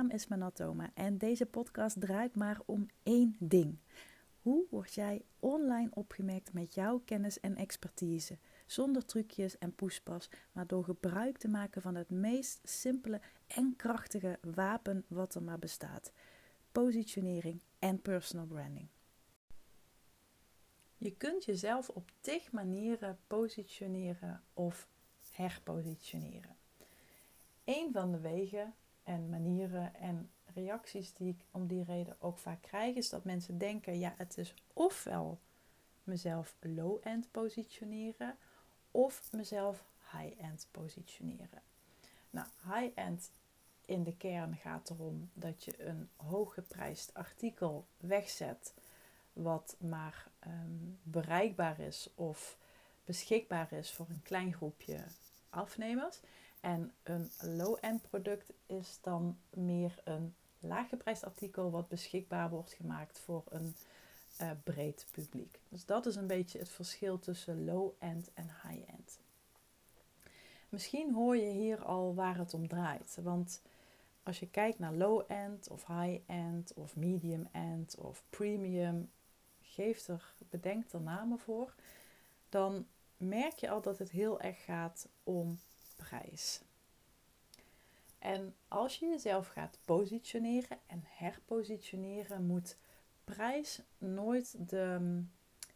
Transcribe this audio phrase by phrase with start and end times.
[0.00, 3.78] naam is Manatoma en deze podcast draait maar om één ding.
[4.42, 8.38] Hoe word jij online opgemerkt met jouw kennis en expertise?
[8.66, 14.38] Zonder trucjes en poespas, maar door gebruik te maken van het meest simpele en krachtige
[14.54, 16.12] wapen wat er maar bestaat:
[16.72, 18.88] positionering en personal branding.
[20.96, 24.88] Je kunt jezelf op tig manieren positioneren of
[25.30, 26.56] herpositioneren.
[27.64, 28.74] Een van de wegen
[29.10, 33.58] en manieren en reacties die ik om die reden ook vaak krijg, is dat mensen
[33.58, 35.38] denken: ja, het is ofwel
[36.04, 38.36] mezelf low-end positioneren
[38.90, 41.62] of mezelf high-end positioneren.
[42.30, 43.30] Nou, high-end
[43.84, 48.74] in de kern gaat erom dat je een hooggeprijsd artikel wegzet
[49.32, 52.58] wat maar ehm, bereikbaar is of
[53.04, 55.04] beschikbaar is voor een klein groepje
[55.48, 56.20] afnemers.
[56.60, 63.44] En een low-end product is dan meer een laaggeprijsd artikel wat beschikbaar wordt gemaakt voor
[63.48, 63.76] een
[64.40, 65.60] uh, breed publiek.
[65.68, 69.18] Dus dat is een beetje het verschil tussen low-end en high-end.
[70.68, 73.18] Misschien hoor je hier al waar het om draait.
[73.22, 73.62] Want
[74.22, 79.10] als je kijkt naar low-end of high-end of medium-end of premium,
[79.60, 81.74] geef er, bedenk er namen voor,
[82.48, 85.58] dan merk je al dat het heel erg gaat om
[86.08, 86.60] prijs.
[88.18, 92.76] En als je jezelf gaat positioneren en herpositioneren, moet
[93.24, 95.22] prijs nooit de,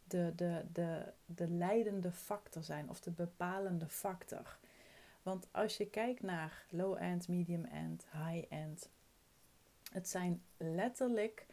[0.04, 4.58] de, de, de, de leidende factor zijn of de bepalende factor.
[5.22, 8.88] Want als je kijkt naar low-end, medium-end, high-end,
[9.92, 11.46] het zijn letterlijk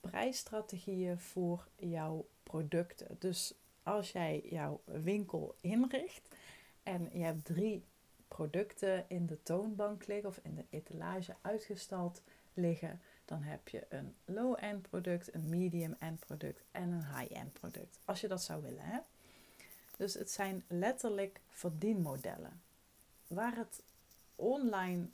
[0.00, 3.16] prijsstrategieën voor jouw producten.
[3.18, 6.28] Dus als jij jouw winkel inricht
[6.86, 7.84] en je hebt drie
[8.28, 12.22] producten in de toonbank liggen of in de etalage uitgestald
[12.54, 18.00] liggen, dan heb je een low-end product, een medium-end product en een high-end product.
[18.04, 18.84] Als je dat zou willen.
[18.84, 18.98] Hè?
[19.96, 22.62] Dus het zijn letterlijk verdienmodellen.
[23.26, 23.82] Waar het
[24.34, 25.08] online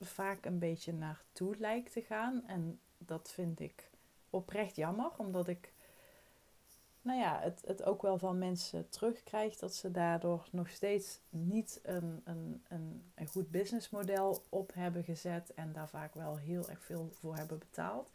[0.00, 2.46] vaak een beetje naartoe lijkt te gaan.
[2.46, 3.90] En dat vind ik
[4.30, 5.72] oprecht jammer, omdat ik
[7.06, 11.80] nou ja, het, het ook wel van mensen terugkrijgt dat ze daardoor nog steeds niet
[11.82, 16.84] een, een, een, een goed businessmodel op hebben gezet en daar vaak wel heel erg
[16.84, 18.08] veel voor hebben betaald.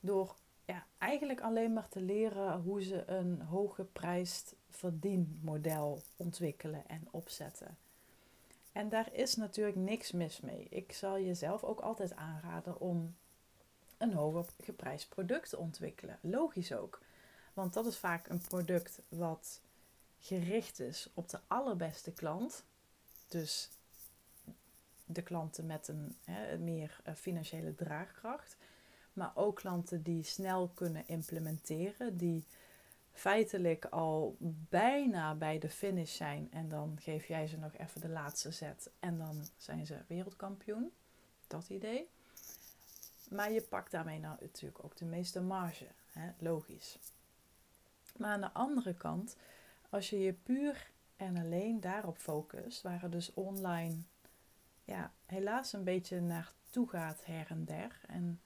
[0.00, 0.34] Door
[0.64, 7.76] ja, eigenlijk alleen maar te leren hoe ze een hooggeprijsd verdienmodel ontwikkelen en opzetten.
[8.72, 10.66] En daar is natuurlijk niks mis mee.
[10.70, 13.14] Ik zal jezelf ook altijd aanraden om
[13.98, 16.18] een hoger geprijsd product te ontwikkelen.
[16.20, 17.01] Logisch ook.
[17.52, 19.60] Want dat is vaak een product wat
[20.18, 22.64] gericht is op de allerbeste klant.
[23.28, 23.70] Dus
[25.04, 28.56] de klanten met een hè, meer eh, financiële draagkracht.
[29.12, 32.44] Maar ook klanten die snel kunnen implementeren, die
[33.12, 34.36] feitelijk al
[34.68, 36.48] bijna bij de finish zijn.
[36.52, 40.92] En dan geef jij ze nog even de laatste zet en dan zijn ze wereldkampioen.
[41.46, 42.08] Dat idee.
[43.28, 45.86] Maar je pakt daarmee nou natuurlijk ook de meeste marge.
[46.12, 46.30] Hè?
[46.38, 46.98] Logisch.
[48.22, 49.36] Maar aan de andere kant,
[49.90, 53.94] als je je puur en alleen daarop focust, waar het dus online
[54.84, 58.00] ja, helaas een beetje naartoe gaat her en der.
[58.06, 58.40] En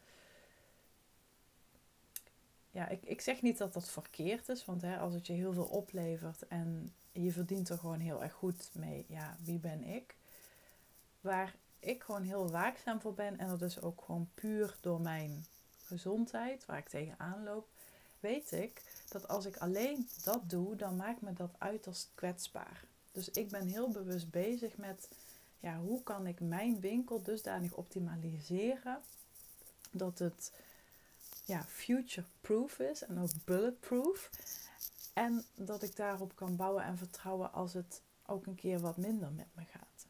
[2.70, 5.52] ja, ik, ik zeg niet dat dat verkeerd is, want hè, als het je heel
[5.52, 10.16] veel oplevert en je verdient er gewoon heel erg goed mee, ja, wie ben ik?
[11.20, 15.46] Waar ik gewoon heel waakzaam voor ben, en dat is ook gewoon puur door mijn
[15.84, 17.68] gezondheid, waar ik tegenaan loop,
[18.20, 22.84] weet ik dat als ik alleen dat doe, dan maakt me dat uiterst kwetsbaar.
[23.12, 25.08] Dus ik ben heel bewust bezig met
[25.60, 29.00] ja, hoe kan ik mijn winkel dusdanig optimaliseren
[29.90, 30.52] dat het
[31.44, 34.30] ja, future-proof is en ook bulletproof.
[35.12, 39.32] En dat ik daarop kan bouwen en vertrouwen als het ook een keer wat minder
[39.32, 40.06] met me gaat.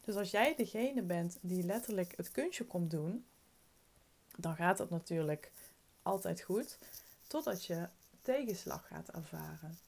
[0.00, 3.26] Dus als jij degene bent die letterlijk het kunstje komt doen,
[4.36, 5.50] dan gaat het natuurlijk
[6.02, 6.78] altijd goed.
[7.26, 7.88] Totdat je
[8.22, 9.78] tegenslag gaat ervaren.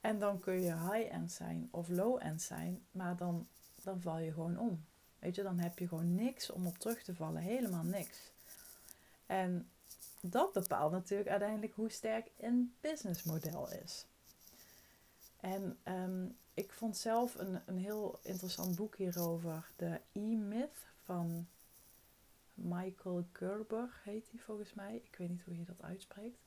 [0.00, 3.48] En dan kun je high-end zijn of low-end zijn, maar dan,
[3.82, 4.84] dan val je gewoon om.
[5.18, 7.42] Weet je, dan heb je gewoon niks om op terug te vallen.
[7.42, 8.32] Helemaal niks.
[9.26, 9.70] En
[10.20, 14.06] dat bepaalt natuurlijk uiteindelijk hoe sterk een businessmodel is.
[15.40, 19.70] En ehm, ik vond zelf een, een heel interessant boek hierover.
[19.76, 21.48] De E-Myth van
[22.60, 24.94] Michael Gerber heet hij volgens mij.
[24.94, 26.38] Ik weet niet hoe je dat uitspreekt.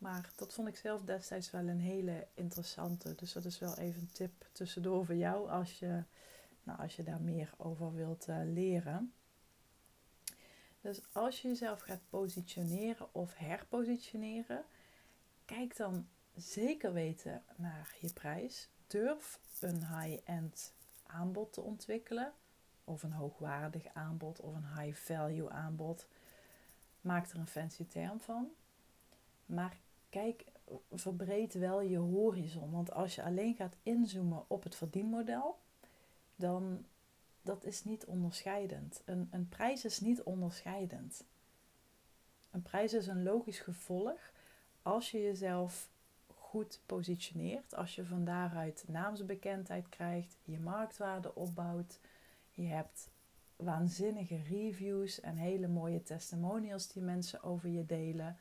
[0.00, 3.14] Maar dat vond ik zelf destijds wel een hele interessante.
[3.14, 6.02] Dus dat is wel even een tip tussendoor voor jou als je,
[6.62, 9.12] nou, als je daar meer over wilt uh, leren.
[10.80, 14.64] Dus als je jezelf gaat positioneren of herpositioneren,
[15.44, 18.68] kijk dan zeker weten naar je prijs.
[18.86, 20.74] Durf een high-end
[21.06, 22.32] aanbod te ontwikkelen,
[22.84, 26.06] of een hoogwaardig aanbod, of een high-value aanbod.
[27.00, 28.48] Maak er een fancy term van.
[29.46, 29.76] Maar
[30.08, 30.44] kijk,
[30.90, 32.70] verbreed wel je horizon.
[32.70, 35.58] Want als je alleen gaat inzoomen op het verdienmodel,
[36.36, 36.84] dan
[37.42, 39.02] dat is niet onderscheidend.
[39.04, 41.24] Een, een prijs is niet onderscheidend.
[42.50, 44.32] Een prijs is een logisch gevolg
[44.82, 45.90] als je jezelf
[46.26, 51.98] goed positioneert, als je van daaruit naamsbekendheid krijgt, je marktwaarde opbouwt,
[52.62, 53.10] je hebt
[53.56, 58.36] waanzinnige reviews en hele mooie testimonials die mensen over je delen,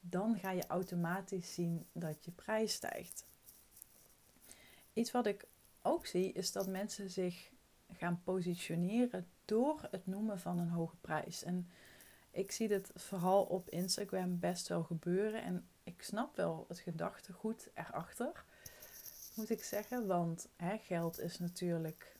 [0.00, 3.26] dan ga je automatisch zien dat je prijs stijgt.
[4.92, 5.46] Iets wat ik
[5.82, 7.50] ook zie is dat mensen zich
[7.92, 11.42] gaan positioneren door het noemen van een hoge prijs.
[11.42, 11.68] En
[12.30, 15.42] ik zie dit vooral op Instagram best wel gebeuren.
[15.42, 18.44] En ik snap wel het gedachtegoed erachter,
[19.34, 20.06] moet ik zeggen.
[20.06, 22.15] Want hè, geld is natuurlijk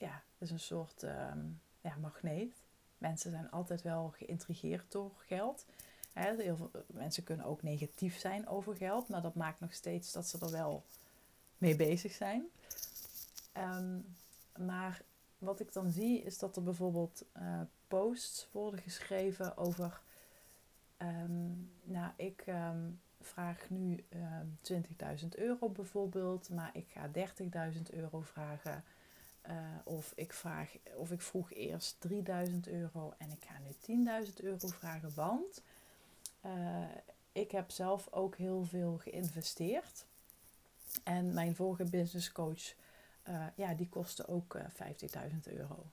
[0.00, 1.38] ja, is een soort ehm,
[1.80, 2.52] ja, magneet.
[2.98, 5.66] Mensen zijn altijd wel geïntrigeerd door geld.
[6.12, 10.26] Heel veel mensen kunnen ook negatief zijn over geld, maar dat maakt nog steeds dat
[10.26, 10.84] ze er wel
[11.58, 12.44] mee bezig zijn.
[13.56, 14.16] Um,
[14.56, 15.02] maar
[15.38, 20.00] wat ik dan zie is dat er bijvoorbeeld uh, posts worden geschreven over.
[20.98, 22.44] Um, nou, ik
[23.20, 24.58] vraag nu um,
[25.22, 27.10] 20.000 euro bijvoorbeeld, maar ik ga
[27.72, 28.84] 30.000 euro vragen.
[29.48, 34.34] Uh, of, ik vraag, of ik vroeg eerst 3000 euro en ik ga nu 10.000
[34.34, 35.62] euro vragen, want
[36.46, 36.84] uh,
[37.32, 40.06] ik heb zelf ook heel veel geïnvesteerd.
[41.04, 42.74] En mijn vorige business coach
[43.28, 45.86] uh, ja, die kostte ook uh, eh, 50.000 euro.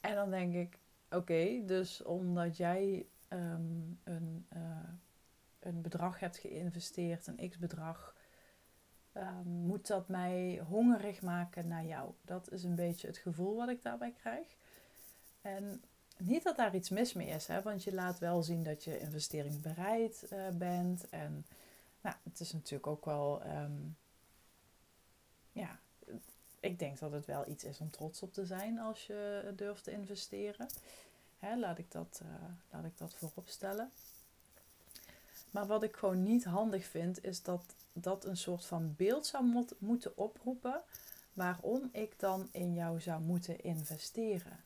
[0.00, 0.78] En dan denk ik,
[1.10, 4.46] oké, dus omdat jij um, een,
[5.58, 8.15] een bedrag hebt geïnvesteerd, een x-bedrag,
[9.16, 12.10] um, moet dat mij hongerig maken naar jou.
[12.22, 14.46] Dat is een beetje het gevoel wat ik daarbij krijg.
[15.42, 15.82] En
[16.18, 18.98] niet dat daar iets mis mee is, hè, want je laat wel zien dat je
[18.98, 21.08] investeringsbereid bent.
[21.08, 21.46] En
[22.00, 23.42] nou, het is natuurlijk ook wel.
[23.46, 23.96] Um,
[25.52, 25.78] ja,
[26.60, 29.84] ik denk dat het wel iets is om trots op te zijn als je durft
[29.84, 30.66] te investeren.
[31.38, 32.28] Hè, laat, ik dat, uh,
[32.70, 33.90] laat ik dat voorop stellen.
[35.50, 39.44] Maar wat ik gewoon niet handig vind, is dat dat een soort van beeld zou
[39.44, 40.80] moet, moeten oproepen
[41.32, 44.64] waarom ik dan in jou zou moeten investeren.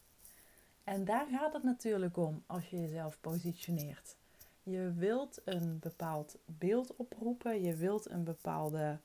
[0.85, 4.17] En daar gaat het natuurlijk om als je jezelf positioneert.
[4.63, 8.99] Je wilt een bepaald beeld oproepen, je wilt een bepaalde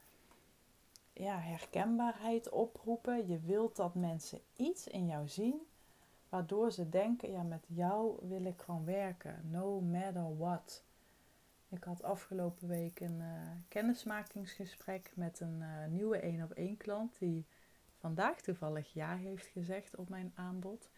[1.16, 3.28] ja, herkenbaarheid oproepen.
[3.28, 5.62] Je wilt dat mensen iets in jou zien
[6.30, 10.84] waardoor ze denken, ja, met jou wil ik gewoon werken, no matter what.
[11.76, 17.20] Ik had afgelopen week een uh, kennismakingsgesprek met een uh, nieuwe één op één klant
[17.20, 17.46] die
[17.98, 20.90] vandaag toevallig ja heeft gezegd op mijn aanbod.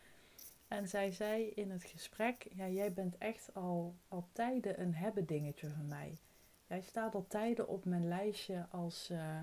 [0.67, 5.25] En zij zei in het gesprek, ja, jij bent echt al, al tijden een hebben
[5.25, 6.19] dingetje van mij.
[6.67, 9.09] Jij staat al tijden op mijn lijstje als...
[9.11, 9.39] Uh,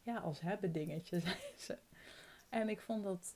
[0.00, 1.78] ja, als hebben dingetje, zei ze.
[2.48, 3.34] En ik vond dat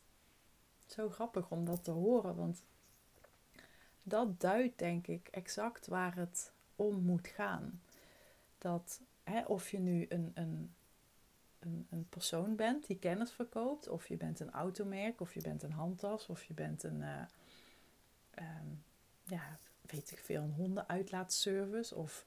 [0.86, 2.62] zo grappig om dat te horen, want
[4.02, 7.82] dat duidt denk ik exact waar het om moet gaan.
[8.58, 10.74] Dat hè, of je nu een, een,
[11.58, 15.62] een, een, persoon bent die kennis verkoopt, of je bent een automerk, of je bent
[15.62, 17.22] een handtas, of je bent een, uh,
[18.38, 18.82] um,
[19.24, 22.24] ja, weet ik veel, een hondenuitlaatservice, of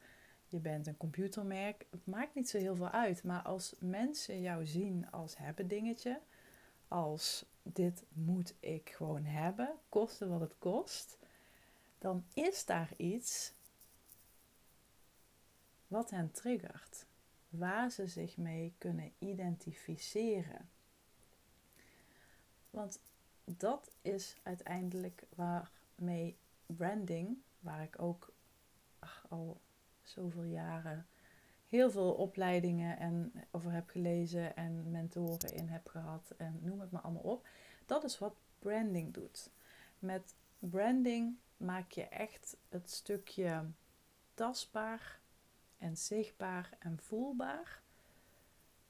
[0.47, 1.85] je bent een computermerk.
[1.89, 3.23] Het maakt niet zo heel veel uit.
[3.23, 6.19] Maar als mensen jou zien als hebben dingetje,
[6.87, 11.17] als dit moet ik gewoon hebben, koste wat het kost,
[11.97, 13.53] dan is daar iets
[15.93, 17.05] wat hen triggert.
[17.49, 20.69] Waar ze zich mee kunnen identificeren.
[22.69, 22.99] Want
[23.45, 28.33] dat is uiteindelijk waarmee branding, waar ik ook
[29.29, 29.61] al
[30.01, 31.07] zoveel jaren
[31.67, 36.91] heel veel opleidingen en over heb gelezen en mentoren in heb gehad en noem het
[36.91, 37.47] maar allemaal op.
[37.85, 39.49] Dat is wat branding doet.
[39.99, 43.65] Met branding maak je echt het stukje
[44.33, 45.21] tastbaar
[45.83, 47.81] en zichtbaar en voelbaar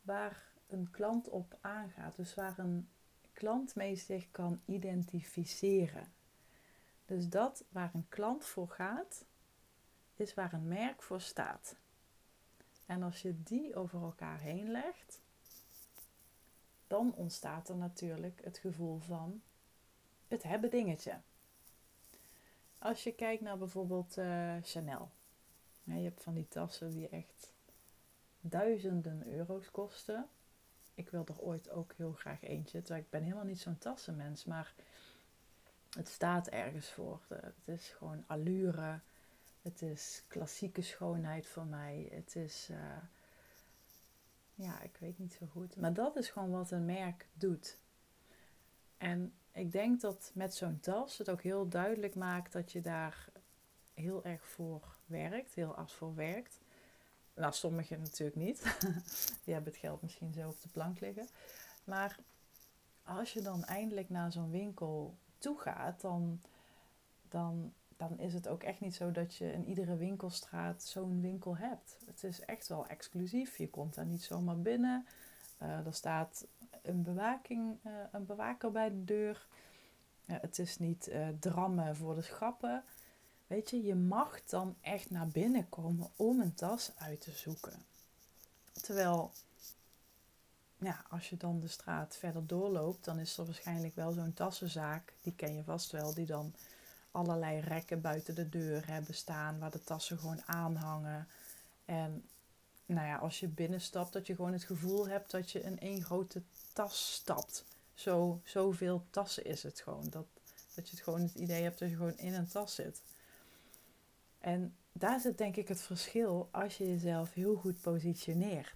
[0.01, 2.15] waar een klant op aangaat.
[2.15, 2.89] Dus waar een
[3.31, 6.13] klant mee zich kan identificeren.
[7.05, 9.25] Dus dat waar een klant voor gaat,
[10.15, 11.75] is waar een merk voor staat.
[12.85, 15.21] En als je die over elkaar heen legt,
[16.87, 19.41] dan ontstaat er natuurlijk het gevoel van
[20.27, 21.19] het hebben dingetje.
[22.79, 25.11] Als je kijkt naar bijvoorbeeld uh, Chanel.
[25.83, 27.53] Je hebt van die tassen die echt
[28.39, 30.27] duizenden euro's kosten.
[30.93, 32.81] Ik wil er ooit ook heel graag eentje.
[32.81, 34.45] Terwijl ik ben helemaal niet zo'n tassenmens.
[34.45, 34.73] Maar
[35.89, 37.21] het staat ergens voor.
[37.29, 38.99] Het is gewoon allure.
[39.61, 42.07] Het is klassieke schoonheid voor mij.
[42.11, 42.67] Het is...
[42.71, 42.77] Uh,
[44.55, 45.75] ja, ik weet niet zo goed.
[45.75, 47.77] Maar dat is gewoon wat een merk doet.
[48.97, 53.29] En ik denk dat met zo'n tas het ook heel duidelijk maakt dat je daar
[53.93, 56.59] heel erg voor werkt, heel af voor werkt.
[57.35, 58.77] Nou, sommigen natuurlijk niet.
[59.43, 61.27] Die hebben het geld misschien zo op de plank liggen.
[61.83, 62.17] Maar
[63.03, 66.41] als je dan eindelijk naar zo'n winkel toe gaat, dan,
[67.29, 71.57] dan, dan is het ook echt niet zo dat je in iedere winkelstraat zo'n winkel
[71.57, 71.97] hebt.
[72.05, 73.57] Het is echt wel exclusief.
[73.57, 75.07] Je komt daar niet zomaar binnen.
[75.61, 76.47] Uh, er staat
[76.81, 79.47] een, bewaking, uh, een bewaker bij de deur.
[80.25, 82.83] Uh, het is niet drammen voor de schappen.
[83.47, 87.85] Weet je, je mag dan echt naar binnen komen om een tas uit te zoeken.
[88.81, 89.31] Terwijl,
[90.77, 95.13] ja, als je dan de straat verder doorloopt, dan is er waarschijnlijk wel zo'n tassenzaak,
[95.21, 96.53] die ken je vast wel, die dan
[97.11, 101.27] allerlei rekken buiten de deur hebben staan waar de tassen gewoon aanhangen.
[101.85, 102.23] En
[102.85, 106.03] nou ja, als je binnenstapt, dat je gewoon het gevoel hebt dat je in één
[106.03, 106.41] grote
[106.73, 107.65] tas stapt.
[107.93, 110.09] Zo, zoveel tassen is het gewoon.
[110.09, 110.25] Dat,
[110.75, 113.01] dat je het gewoon het idee hebt dat je gewoon in een tas zit.
[114.43, 118.75] En daar zit denk ik het verschil als je jezelf heel goed positioneert.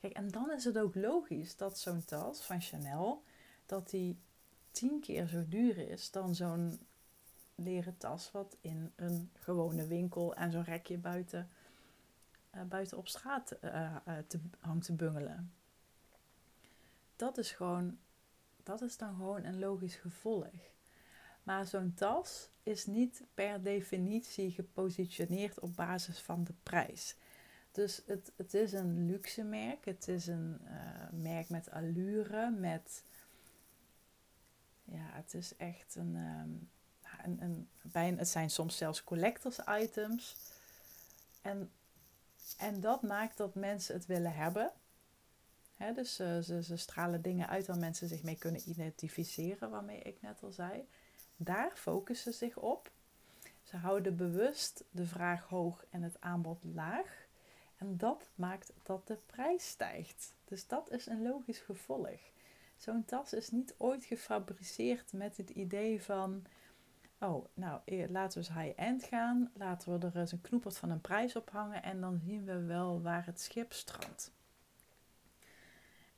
[0.00, 3.22] Kijk, en dan is het ook logisch dat zo'n tas van Chanel,
[3.66, 4.18] dat die
[4.70, 6.80] tien keer zo duur is dan zo'n
[7.54, 11.48] leren tas wat in een gewone winkel en zo'n rekje buiten,
[12.54, 13.96] uh, buiten op straat uh,
[14.26, 15.52] te, hangt te bungelen.
[17.16, 17.98] Dat is gewoon,
[18.62, 20.74] dat is dan gewoon een logisch gevolg.
[21.46, 27.16] Maar zo'n tas is niet per definitie gepositioneerd op basis van de prijs.
[27.70, 29.84] Dus het, het is een luxe merk.
[29.84, 33.04] Het is een uh, merk met allure, met...
[34.84, 36.16] Ja, het is echt een...
[36.16, 36.70] Um,
[37.24, 40.36] een, een bijna, het zijn soms zelfs collectors items.
[41.42, 41.70] En,
[42.58, 44.72] en dat maakt dat mensen het willen hebben.
[45.74, 50.00] He, dus uh, ze, ze stralen dingen uit waar mensen zich mee kunnen identificeren, waarmee
[50.00, 50.88] ik net al zei.
[51.36, 52.90] Daar focussen ze zich op.
[53.62, 57.26] Ze houden bewust de vraag hoog en het aanbod laag.
[57.76, 60.34] En dat maakt dat de prijs stijgt.
[60.44, 62.20] Dus dat is een logisch gevolg.
[62.76, 66.44] Zo'n tas is niet ooit gefabriceerd met het idee van:
[67.18, 69.50] oh, nou eh, laten we eens high-end gaan.
[69.54, 72.62] Laten we er eens een knoepert van een prijs op hangen en dan zien we
[72.62, 74.35] wel waar het schip strandt.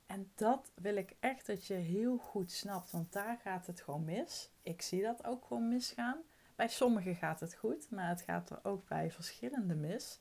[0.09, 4.05] En dat wil ik echt dat je heel goed snapt, want daar gaat het gewoon
[4.05, 4.51] mis.
[4.63, 6.19] Ik zie dat ook gewoon misgaan.
[6.57, 10.19] Bij sommigen gaat het goed, maar het gaat er ook bij verschillende mis.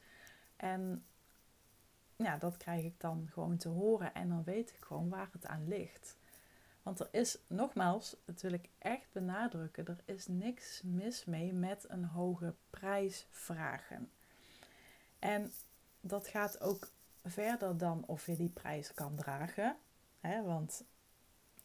[0.55, 1.05] En
[2.15, 5.45] ja, dat krijg ik dan gewoon te horen en dan weet ik gewoon waar het
[5.45, 6.17] aan ligt.
[6.83, 11.85] Want er is, nogmaals, dat wil ik echt benadrukken, er is niks mis mee met
[11.89, 14.11] een hoge prijs vragen.
[15.19, 15.51] En
[15.99, 16.89] dat gaat ook
[17.29, 19.77] verder dan of je die prijs kan dragen.
[20.19, 20.83] Hè, want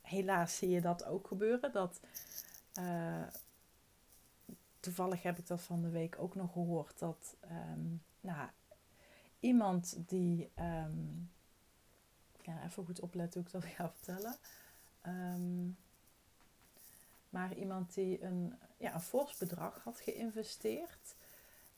[0.01, 1.73] helaas zie je dat ook gebeuren.
[1.73, 2.01] Dat,
[2.79, 3.27] uh,
[4.81, 6.99] toevallig heb ik dat van de week ook nog gehoord.
[6.99, 8.49] Dat um, nou,
[9.41, 10.51] iemand die.
[10.57, 11.31] Um,
[12.43, 14.37] ja, even goed opletten hoe ik dat ga vertellen.
[15.07, 15.77] Um,
[17.29, 21.15] maar iemand die een, ja, een fors bedrag had geïnvesteerd.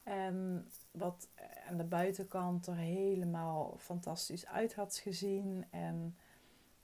[0.04, 1.28] En wat
[1.68, 5.66] aan de buitenkant er helemaal fantastisch uit had gezien.
[5.70, 6.16] En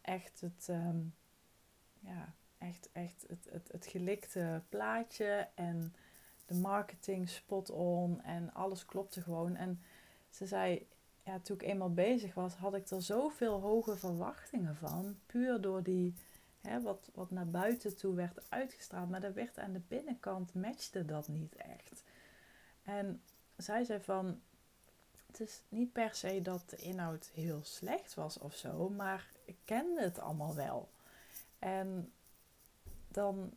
[0.01, 1.15] echt het, um,
[2.01, 5.49] ja, echt, echt het, het, het gelikte plaatje.
[5.55, 5.95] En
[6.47, 8.23] de marketing spot on.
[8.23, 9.57] En alles klopte gewoon.
[9.57, 9.81] En
[10.31, 10.87] ze zei,
[11.23, 15.17] ja, toen ik eenmaal bezig was, had ik er zoveel hoge verwachtingen van.
[15.27, 16.15] Puur door die,
[16.61, 19.11] hè, wat, wat naar buiten toe werd uitgestraald.
[19.11, 22.03] Maar dat werd aan de binnenkant, matchte dat niet echt.
[22.99, 23.23] En
[23.57, 24.41] zij zei van,
[25.27, 29.57] het is niet per se dat de inhoud heel slecht was of zo, maar ik
[29.65, 30.89] kende het allemaal wel.
[31.59, 32.13] En
[33.09, 33.53] dan,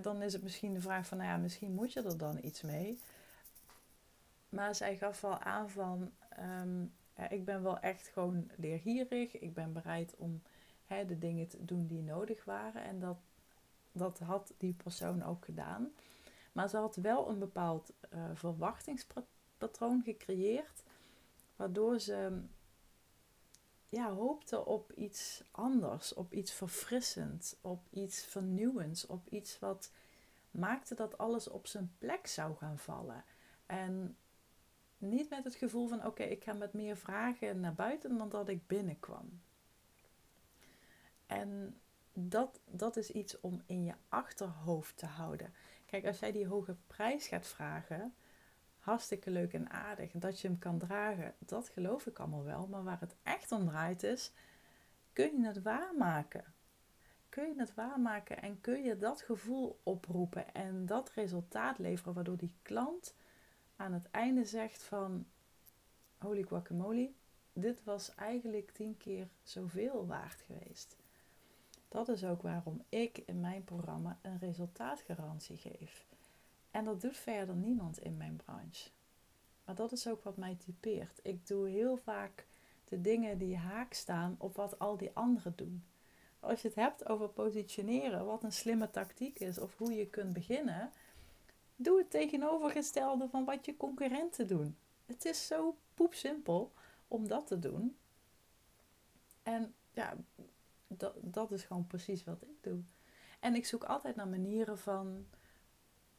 [0.00, 2.62] dan is het misschien de vraag van, nou ja, misschien moet je er dan iets
[2.62, 2.98] mee.
[4.48, 6.84] Maar zij gaf wel aan van, ehm,
[7.28, 9.38] ik ben wel echt gewoon leergierig.
[9.38, 10.42] Ik ben bereid om
[10.86, 12.82] hè, de dingen te doen die nodig waren.
[12.82, 13.16] En dat,
[13.92, 15.90] dat had die persoon ook gedaan.
[16.56, 20.82] Maar ze had wel een bepaald uh, verwachtingspatroon gecreëerd.
[21.56, 22.42] Waardoor ze
[23.88, 29.92] ja, hoopte op iets anders, op iets verfrissends, op iets vernieuwends, op iets wat
[30.50, 33.24] maakte dat alles op zijn plek zou gaan vallen.
[33.66, 34.16] En
[34.98, 38.48] niet met het gevoel van oké, ik ga met meer vragen naar buiten dan dat
[38.48, 39.40] ik binnenkwam.
[41.26, 41.80] En
[42.12, 45.54] dat, dat is iets om in je achterhoofd te houden.
[45.96, 48.14] Kijk, als jij die hoge prijs gaat vragen,
[48.78, 50.10] hartstikke leuk en aardig.
[50.12, 52.66] Dat je hem kan dragen, dat geloof ik allemaal wel.
[52.66, 54.32] Maar waar het echt om draait is,
[55.12, 56.44] kun je het waarmaken?
[57.28, 62.36] Kun je het waarmaken en kun je dat gevoel oproepen en dat resultaat leveren, waardoor
[62.36, 63.14] die klant
[63.76, 65.26] aan het einde zegt van,
[66.18, 67.12] holy guacamole,
[67.52, 70.96] dit was eigenlijk tien keer zoveel waard geweest.
[71.88, 76.06] Dat is ook waarom ik in mijn programma een resultaatgarantie geef.
[76.70, 78.90] En dat doet verder niemand in mijn branche.
[79.64, 81.20] Maar dat is ook wat mij typeert.
[81.22, 82.46] Ik doe heel vaak
[82.84, 85.84] de dingen die haak staan op wat al die anderen doen.
[86.40, 90.32] Als je het hebt over positioneren, wat een slimme tactiek is of hoe je kunt
[90.32, 90.92] beginnen,
[91.76, 94.76] doe het tegenovergestelde van wat je concurrenten doen.
[95.06, 96.72] Het is zo poepsimpel
[97.08, 97.96] om dat te doen.
[99.42, 100.16] En ja,
[100.88, 102.82] dat, dat is gewoon precies wat ik doe.
[103.40, 105.26] En ik zoek altijd naar manieren van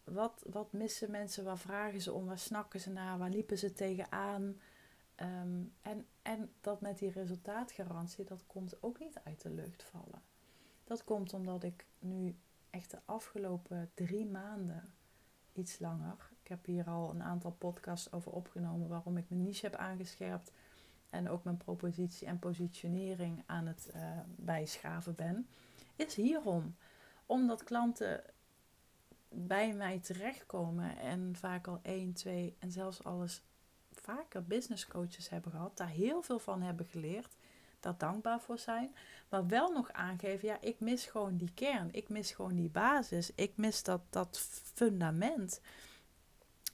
[0.04, 3.74] wat, wat missen mensen, waar vragen ze om, waar snakken ze naar, waar liepen ze
[3.74, 4.44] tegenaan.
[5.22, 10.22] Um, en, en dat met die resultaatgarantie, dat komt ook niet uit de lucht vallen.
[10.84, 12.36] Dat komt omdat ik nu
[12.70, 14.94] echt de afgelopen drie maanden,
[15.54, 19.66] iets langer, ik heb hier al een aantal podcasts over opgenomen waarom ik mijn niche
[19.66, 20.52] heb aangescherpt
[21.10, 24.02] en ook mijn propositie en positionering aan het uh,
[24.36, 25.48] bijschaven ben,
[25.96, 26.76] is hierom.
[27.26, 28.24] Omdat klanten
[29.30, 33.42] bij mij terechtkomen en vaak al één, twee en zelfs alles
[33.92, 37.36] vaker business coaches hebben gehad, daar heel veel van hebben geleerd,
[37.80, 38.96] daar dankbaar voor zijn,
[39.30, 43.32] maar wel nog aangeven, ja, ik mis gewoon die kern, ik mis gewoon die basis,
[43.36, 44.40] ik mis dat, dat
[44.74, 45.62] fundament.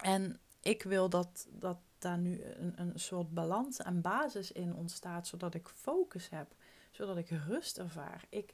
[0.02, 5.28] En ik wil dat, dat daar nu een, een soort balans en basis in ontstaat,
[5.28, 6.56] zodat ik focus heb,
[6.92, 8.26] zodat ik rust ervaar.
[8.30, 8.54] Ik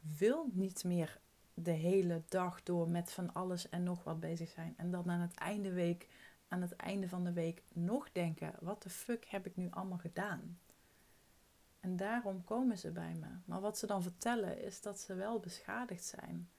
[0.00, 1.20] wil niet meer
[1.54, 4.74] de hele dag door met van alles en nog wat bezig zijn.
[4.76, 6.08] En dan aan het einde week,
[6.48, 9.98] aan het einde van de week nog denken: wat de fuck heb ik nu allemaal
[9.98, 10.58] gedaan?
[11.80, 13.26] En daarom komen ze bij me.
[13.44, 16.50] Maar wat ze dan vertellen is dat ze wel beschadigd zijn.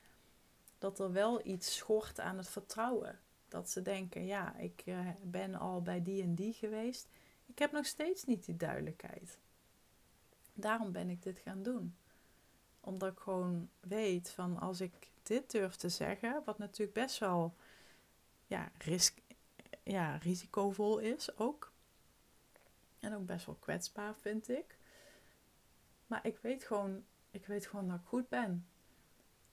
[0.78, 3.20] Dat er wel iets schort aan het vertrouwen.
[3.50, 7.10] Dat ze denken, ja, ik eh, ben al bij die en die geweest.
[7.46, 9.40] Ik heb nog steeds niet die duidelijkheid.
[10.54, 11.96] Daarom ben ik dit gaan doen.
[12.80, 17.56] Omdat ik gewoon weet van als ik dit durf te zeggen, wat natuurlijk best wel
[18.48, 19.20] ja, risk,
[19.84, 21.72] ja, risicovol is ook.
[23.00, 24.78] En ook best wel kwetsbaar vind ik.
[26.08, 28.68] Maar ik weet gewoon, ik weet gewoon dat ik goed ben.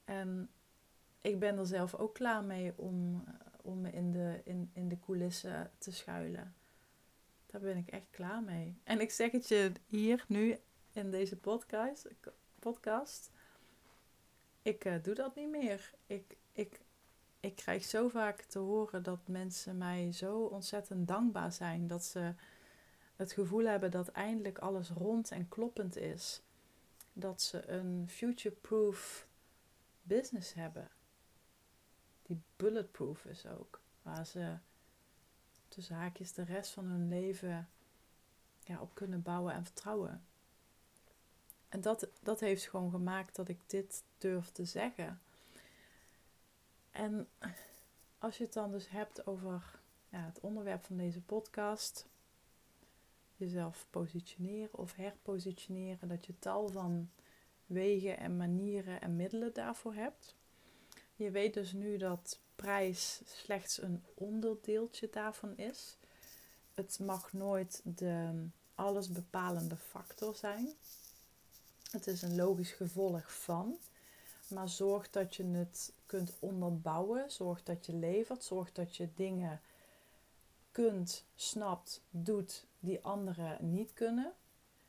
[0.04, 0.50] En
[1.20, 3.24] ik ben er zelf ook klaar mee om,
[3.66, 6.54] om me in de, in, in de coulissen te schuilen.
[7.46, 8.80] Daar ben ik echt klaar mee.
[8.84, 10.58] En ik zeg het je hier nu
[10.92, 12.08] in deze podcast.
[12.58, 13.30] podcast
[14.66, 15.92] ik uh, doe dat niet meer.
[16.06, 16.80] Ik, ik,
[17.40, 21.86] ik krijg zo vaak te horen dat mensen mij zo ontzettend dankbaar zijn.
[21.86, 22.34] Dat ze
[23.16, 26.42] het gevoel hebben dat eindelijk alles rond en kloppend is.
[27.12, 29.28] Dat ze een future-proof
[30.02, 30.90] business hebben
[32.26, 33.80] die bulletproof is ook.
[34.02, 34.58] Waar ze
[35.68, 37.68] tussen haakjes de rest van hun leven
[38.64, 40.24] ja, op kunnen bouwen en vertrouwen.
[41.68, 45.20] En dat, dat heeft gewoon gemaakt dat ik dit durf te zeggen.
[46.90, 47.28] En
[48.18, 52.06] als je het dan dus hebt over ja, het onderwerp van deze podcast,
[53.36, 57.10] jezelf positioneren of herpositioneren, dat je tal van
[57.66, 60.34] wegen en manieren en middelen daarvoor hebt.
[61.16, 65.96] Je weet dus nu dat prijs slechts een onderdeeltje daarvan is.
[66.74, 70.72] Het mag nooit de allesbepalende factor zijn.
[71.90, 73.78] Het is een logisch gevolg van.
[74.48, 77.30] Maar zorg dat je het kunt onderbouwen.
[77.30, 78.44] Zorg dat je levert.
[78.44, 79.60] Zorg dat je dingen
[80.72, 84.32] kunt, snapt, doet die anderen niet kunnen.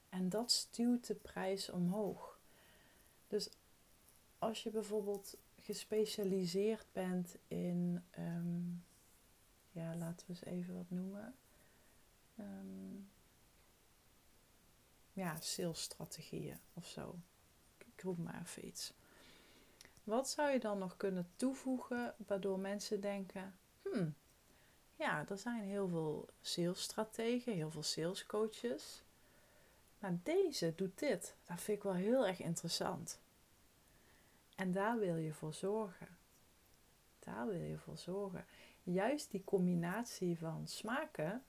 [0.09, 2.39] En dat stuwt de prijs omhoog.
[3.27, 3.49] Dus
[4.39, 8.69] als je bijvoorbeeld gespecialiseerd bent in, ehm,
[9.71, 11.35] ja, laten we eens even wat noemen.
[12.39, 13.09] Um,
[15.13, 17.15] ja, salesstrategieën of zo.
[17.77, 18.93] Ik roep maar even iets.
[20.03, 24.15] Wat zou je dan nog kunnen toevoegen waardoor mensen denken: hmm,
[24.95, 29.03] ja, er zijn heel veel salesstrategen, heel veel salescoaches.
[29.99, 31.35] Maar deze doet dit.
[31.43, 33.19] Dat vind ik wel heel erg interessant.
[34.57, 36.17] En daar wil je voor zorgen.
[37.19, 38.45] daar wil je voor zorgen.
[38.83, 41.43] Juist die combinatie van smaken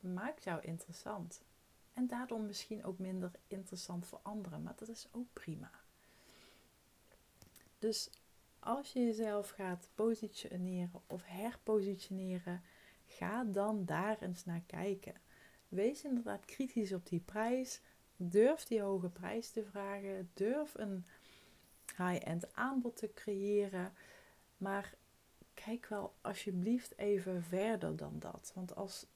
[0.00, 1.42] maakt jou interessant.
[1.92, 5.70] En daardoor misschien ook minder interessant voor anderen, maar dat is ook prima.
[7.78, 8.10] Dus
[8.58, 12.62] als je jezelf gaat positioneren of herpositioneren,
[13.06, 15.14] ga dan daar eens naar kijken.
[15.68, 17.80] Wees inderdaad kritisch op die prijs.
[18.16, 20.30] Durf die hoge prijs te vragen.
[20.34, 21.04] Durf een
[21.96, 23.92] high-end aanbod te creëren.
[24.56, 24.94] Maar
[25.54, 28.52] kijk wel alsjeblieft even verder dan dat.
[28.54, 29.06] Want als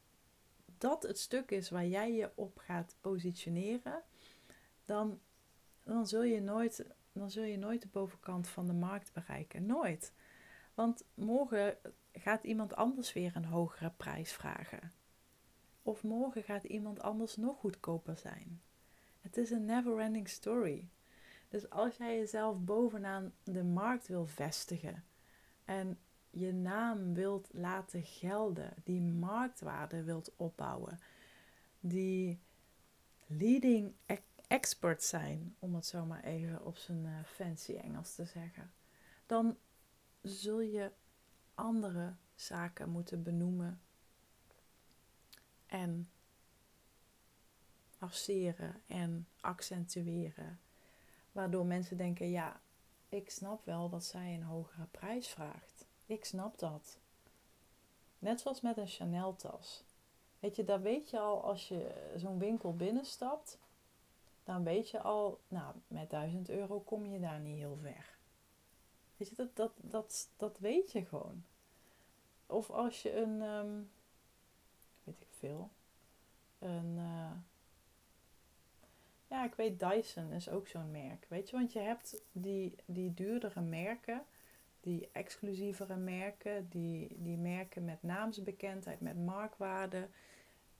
[0.78, 4.02] dat het stuk is waar jij je op gaat positioneren,
[4.84, 5.20] dan,
[5.82, 9.66] dan, zul je nooit, dan zul je nooit de bovenkant van de markt bereiken.
[9.66, 10.12] Nooit.
[10.74, 11.76] Want morgen
[12.12, 14.92] gaat iemand anders weer een hogere prijs vragen.
[15.82, 18.62] Of morgen gaat iemand anders nog goedkoper zijn.
[19.20, 20.88] Het is een never-ending story.
[21.48, 25.04] Dus als jij jezelf bovenaan de markt wil vestigen
[25.64, 25.98] en
[26.30, 31.00] je naam wilt laten gelden, die marktwaarde wilt opbouwen,
[31.80, 32.40] die
[33.26, 33.94] leading
[34.48, 38.72] expert zijn, om het zo maar even op zijn eh, fancy Engels te zeggen,
[39.26, 39.56] dan
[40.22, 40.92] zul je
[41.54, 43.80] andere zaken moeten benoemen
[45.66, 46.08] en
[47.98, 50.58] arceren en accentueren.
[51.38, 52.60] Waardoor mensen denken, ja,
[53.08, 55.86] ik snap wel dat zij een hogere prijs vraagt.
[56.06, 56.98] Ik snap dat.
[58.18, 59.84] Net zoals met een Chanel tas.
[60.38, 63.58] Weet je, daar weet je al als je zo'n winkel binnenstapt,
[64.44, 68.18] dan weet je al, nou, met 1000 euro kom je daar niet heel ver.
[69.16, 71.44] Weet je, dat, dat, dat, dat weet je gewoon.
[72.46, 73.90] Of als je een, um,
[75.04, 75.70] weet ik veel,
[76.58, 77.30] een, uh,
[79.28, 81.26] ja, ik weet Dyson is ook zo'n merk.
[81.28, 84.22] Weet je, want je hebt die, die duurdere merken,
[84.80, 90.08] die exclusievere merken, die, die merken met naamsbekendheid, met marktwaarde,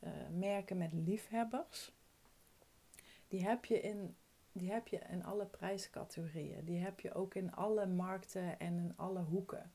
[0.01, 1.93] uh, merken met liefhebbers.
[3.29, 4.17] Die heb je in
[4.59, 6.65] die heb je in alle prijscategorieën.
[6.65, 9.73] Die heb je ook in alle markten en in alle hoeken.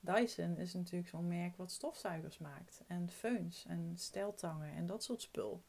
[0.00, 2.82] Dyson is natuurlijk zo'n merk wat stofzuigers maakt.
[2.86, 5.62] En feuns en steltangen en dat soort spul.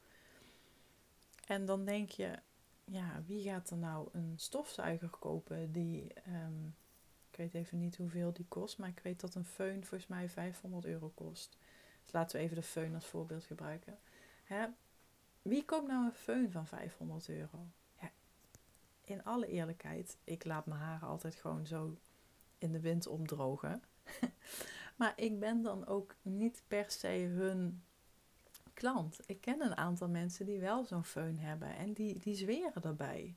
[1.48, 2.40] En dan denk je,
[2.86, 6.76] ja, wie gaat er nou een stofzuiger kopen die, um,
[7.30, 10.30] ik weet even niet hoeveel die kost, maar ik weet dat een föhn volgens mij
[10.30, 11.58] 500 euro kost.
[12.04, 14.00] Dus laten we even de föhn als voorbeeld gebruiken.
[14.44, 14.66] Hè?
[15.42, 17.68] Wie koopt nou een föhn van 500 euro?
[19.10, 21.98] in alle eerlijkheid, ik laat mijn haren altijd gewoon zo
[22.58, 23.84] in de wind omdrogen.
[24.98, 27.84] maar ik ben dan ook niet per se hun
[28.78, 29.20] klant.
[29.26, 33.36] Ik ken een aantal mensen die wel zo'n föhn hebben en die, die zweren daarbij.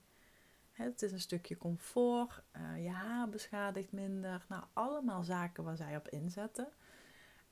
[0.72, 4.44] Het is een stukje comfort, uh, je haar beschadigt minder.
[4.48, 6.68] Nou, allemaal zaken waar zij op inzetten.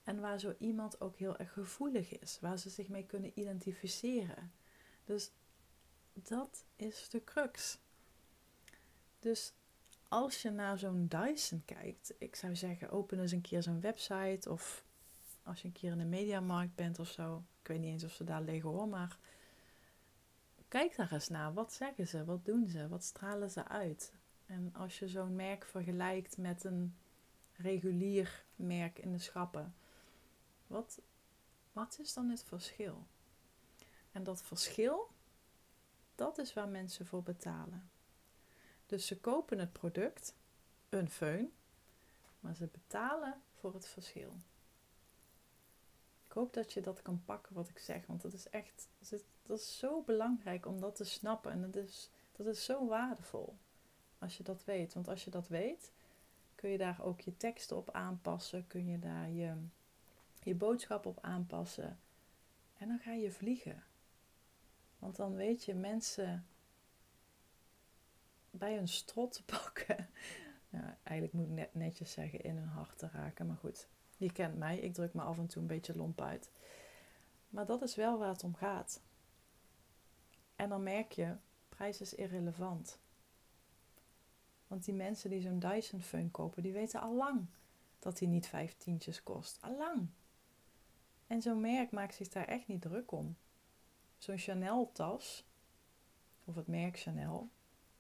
[0.03, 4.53] En waar zo iemand ook heel erg gevoelig is, waar ze zich mee kunnen identificeren.
[5.05, 5.31] Dus
[6.13, 7.79] dat is de crux.
[9.19, 9.53] Dus
[10.09, 14.51] als je naar zo'n Dyson kijkt, ik zou zeggen, open eens een keer zo'n website.
[14.51, 14.85] Of
[15.43, 17.45] als je een keer in de mediamarkt bent of zo.
[17.69, 19.19] Ik weet niet eens of ze daar liggen hoor, maar
[20.69, 21.53] kijk daar eens naar.
[21.53, 22.25] Wat zeggen ze?
[22.25, 22.89] Wat doen ze?
[22.89, 24.13] Wat stralen ze uit?
[24.47, 26.97] En als je zo'n merk vergelijkt met een
[27.53, 29.75] regulier merk in de schappen,
[30.67, 31.01] wat,
[31.73, 33.07] wat is dan het verschil?
[34.13, 35.11] En dat verschil,
[36.15, 37.91] dat is waar mensen voor betalen.
[38.87, 40.35] Dus ze kopen het product,
[40.89, 41.53] een föhn,
[42.41, 44.37] maar ze betalen voor het verschil.
[46.29, 48.89] Ik hoop dat je dat kan pakken wat ik zeg, want dat is echt
[49.43, 53.57] dat is zo belangrijk om dat te snappen en dat is, dat is zo waardevol
[54.19, 54.95] als je dat weet.
[54.95, 55.93] Want als je dat weet,
[56.55, 59.55] kun je daar ook je teksten op aanpassen, kun je daar je,
[60.43, 62.01] je boodschap op aanpassen
[62.79, 63.85] en dan ga je vliegen.
[64.99, 66.47] Want dan weet je, mensen
[68.51, 70.09] bij een strot te pakken.
[70.71, 73.47] Nou, eigenlijk moet ik net netjes zeggen in hun hart te raken.
[73.47, 74.79] Maar goed, je kent mij.
[74.79, 76.51] Ik druk me af en toe een beetje lomp uit.
[77.49, 79.01] Maar dat is wel waar het om gaat.
[80.57, 81.37] En dan merk je,
[81.69, 82.99] prijs is irrelevant.
[84.67, 87.47] Want die mensen die zo'n Dyson Fun kopen, die weten al lang
[87.99, 89.59] dat die niet vijf tientjes kost.
[89.61, 90.07] Al lang.
[91.27, 93.37] En zo'n merk maakt zich daar echt niet druk om.
[94.19, 95.45] Zo'n Chanel tas,
[96.45, 97.49] of het merk Chanel,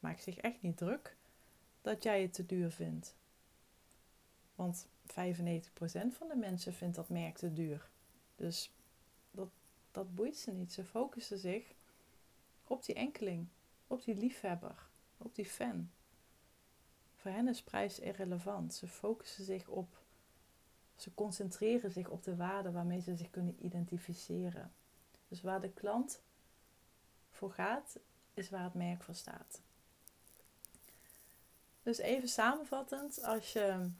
[0.01, 1.17] maak zich echt niet druk
[1.81, 3.17] dat jij het te duur vindt.
[4.59, 4.91] Want 95%
[6.11, 7.89] van de mensen vindt dat merk te duur.
[8.37, 8.73] Dus
[9.31, 9.49] dat,
[9.91, 10.73] dat boeit ze niet.
[10.73, 11.75] Ze focussen zich
[12.65, 13.49] op die enkeling,
[13.87, 15.91] op die liefhebber, op die fan.
[17.17, 18.75] Voor hen is prijs irrelevant.
[18.75, 20.03] Ze focussen zich op
[20.97, 24.73] Ze concentreren zich op de waarden waarmee ze zich kunnen identificeren.
[25.29, 26.23] Dus waar de klant
[27.31, 27.99] voor gaat,
[28.35, 29.61] is waar het merk voor staat.
[31.83, 33.91] Dus even samenvattend, als je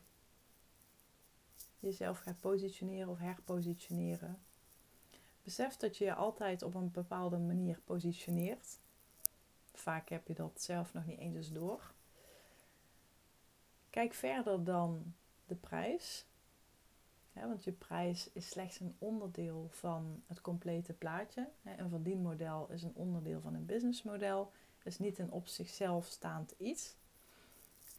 [1.79, 4.39] jezelf gaat positioneren of herpositioneren,
[5.43, 8.79] besef dat je je altijd op een bepaalde manier positioneert.
[9.73, 11.93] Vaak heb je dat zelf nog niet eens door.
[13.91, 15.15] Kijk verder dan
[15.47, 16.27] de prijs.
[17.33, 21.49] want je prijs is slechts een onderdeel van het complete plaatje.
[21.63, 24.53] Een verdienmodel is een onderdeel van een businessmodel.
[24.83, 26.97] Is niet een op zichzelf staand iets.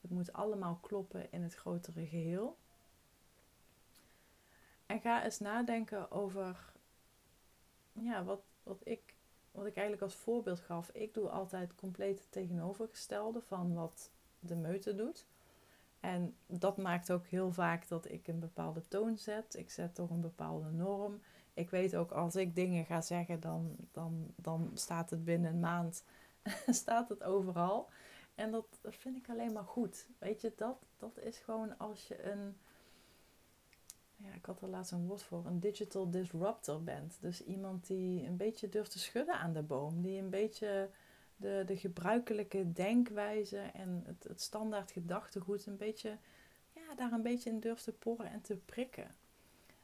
[0.02, 2.58] Het moet allemaal kloppen in het grotere geheel.
[4.90, 6.74] En ga eens nadenken over
[7.92, 9.16] ja, wat, wat, ik,
[9.52, 10.90] wat ik eigenlijk als voorbeeld gaf.
[10.90, 15.26] Ik doe altijd compleet het tegenovergestelde van wat de meute doet.
[16.00, 19.56] En dat maakt ook heel vaak dat ik een bepaalde toon zet.
[19.56, 21.22] Ik zet toch een bepaalde norm.
[21.54, 25.60] Ik weet ook als ik dingen ga zeggen, dan, dan, dan staat het binnen een
[25.60, 26.04] maand
[26.68, 27.90] staat het overal.
[28.36, 30.08] En dat, dat vind ik alleen maar goed.
[30.18, 32.58] Weet je, dat, dat is gewoon als je een.
[34.24, 35.46] Ja, ik had er laatst een woord voor.
[35.46, 37.18] Een digital disruptor bent.
[37.22, 40.02] Dus iemand die een beetje durft te schudden aan de boom.
[40.02, 40.90] Die een beetje
[41.36, 46.18] de, de gebruikelijke denkwijze en het, het standaard gedachtegoed een beetje,
[46.74, 49.16] ja, daar een beetje in durft te porren en te prikken.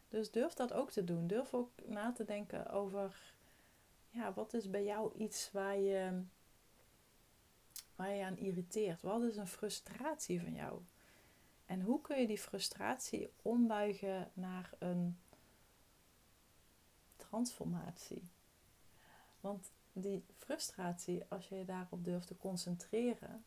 [0.09, 1.27] Dus durf dat ook te doen.
[1.27, 3.33] Durf ook na te denken over,
[4.09, 6.21] ja, wat is bij jou iets waar je,
[7.95, 9.01] waar je aan irriteert?
[9.01, 10.81] Wat is een frustratie van jou?
[11.65, 15.17] En hoe kun je die frustratie ombuigen naar een
[17.15, 18.23] transformatie?
[19.39, 23.45] Want die frustratie, als je je daarop durft te concentreren,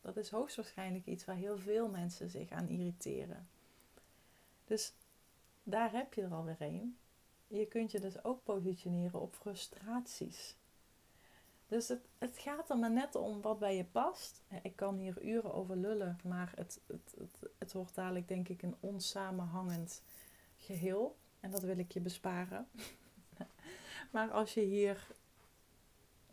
[0.00, 3.48] dat is hoogstwaarschijnlijk iets waar heel veel mensen zich aan irriteren.
[4.64, 4.92] Dus
[5.62, 6.98] daar heb je er alweer een.
[7.46, 10.56] Je kunt je dus ook positioneren op frustraties.
[11.74, 14.42] Dus het, het gaat er maar net om wat bij je past.
[14.62, 17.14] Ik kan hier uren over lullen, maar het, het,
[17.58, 20.02] het, het dadelijk denk ik een onsamenhangend
[20.56, 21.16] geheel.
[21.40, 22.68] En dat wil ik je besparen.
[24.12, 25.06] maar als je hier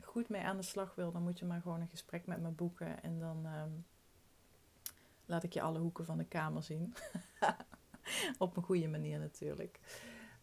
[0.02, 2.50] goed mee aan de slag wil, dan moet je maar gewoon een gesprek met me
[2.50, 3.04] boeken.
[3.04, 3.72] En dan ehm,
[5.26, 6.94] laat ik je alle hoeken van de kamer zien.
[8.38, 9.80] Op een goede manier natuurlijk.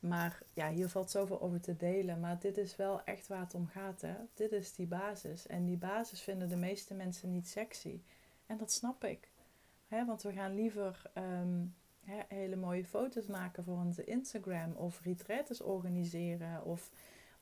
[0.00, 2.20] Maar ja, hier valt zoveel over te delen.
[2.20, 4.00] Maar dit is wel echt waar het om gaat.
[4.00, 4.14] Hè?
[4.34, 5.46] Dit is die basis.
[5.46, 8.00] En die basis vinden de meeste mensen niet sexy.
[8.46, 9.30] En dat snap ik.
[9.88, 10.04] Hè?
[10.04, 11.64] Want we gaan liever ehm,
[12.28, 14.72] hele mooie foto's maken voor onze Instagram.
[14.72, 16.64] Of retreats organiseren.
[16.64, 16.90] Of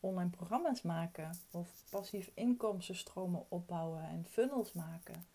[0.00, 5.26] online programma's maken of passief inkomstenstromen opbouwen en funnels maken.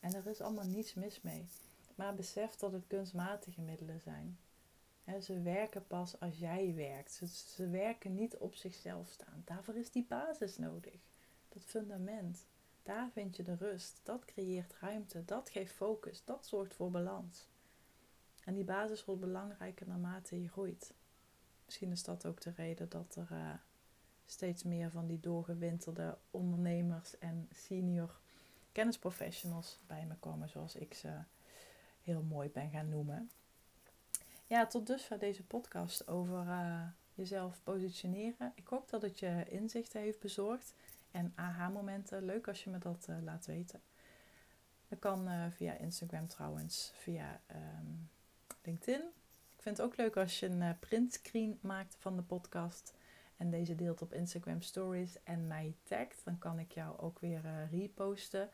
[0.00, 1.46] En er is allemaal niets mis mee.
[1.94, 4.38] Maar besef dat het kunstmatige middelen zijn.
[5.20, 7.20] Ze werken pas als jij werkt.
[7.54, 9.42] Ze, werken niet op zichzelf staan.
[9.44, 11.00] Daarvoor is die basis nodig.
[11.48, 12.46] Dat fundament.
[12.82, 14.00] Daar vind je de rust.
[14.02, 15.24] Dat creëert ruimte.
[15.24, 16.24] Dat geeft focus.
[16.24, 17.46] Dat zorgt voor balans.
[18.44, 20.94] En die basis wordt belangrijker naarmate je groeit.
[21.64, 23.54] Misschien is dat ook de reden dat er uh,
[24.26, 28.20] steeds meer van die doorgewinterde ondernemers en senior
[28.72, 31.18] kennisprofessionals bij me komen, zoals ik ze
[32.02, 33.30] heel mooi ben gaan noemen.
[34.48, 36.82] Ja, tot dusver deze podcast over uh,
[37.14, 38.52] jezelf positioneren.
[38.54, 40.74] Ik hoop dat het je inzichten heeft bezorgd
[41.10, 42.24] en aha-momenten.
[42.24, 43.80] Leuk als je me dat uh, laat weten.
[44.88, 48.10] Dat kan uh, via Instagram trouwens, via um,
[48.62, 49.00] LinkedIn.
[49.56, 52.94] Ik vind het ook leuk als je een printscreen maakt van de podcast
[53.36, 57.68] en deze deelt op Instagram Stories en mij tagt, dan kan ik jou ook weer
[57.70, 58.50] reposten.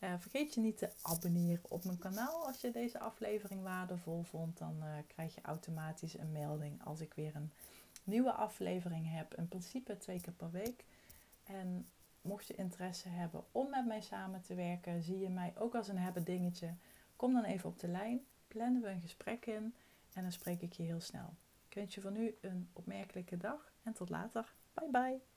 [0.00, 2.46] Uh, vergeet je niet te abonneren op mijn kanaal.
[2.46, 7.14] Als je deze aflevering waardevol vond, dan uh, krijg je automatisch een melding als ik
[7.14, 7.52] weer een
[8.04, 9.34] nieuwe aflevering heb.
[9.34, 10.84] In principe twee keer per week.
[11.44, 11.86] En
[12.26, 15.88] mocht je interesse hebben om met mij samen te werken, zie je mij ook als
[15.88, 16.74] een hebben dingetje.
[17.16, 19.74] Kom dan even op de lijn, plannen we een gesprek in
[20.12, 21.34] en dan spreek ik je heel snel.
[21.68, 24.52] Ik wens je van nu een opmerkelijke dag en tot later.
[24.74, 25.35] Bye bye.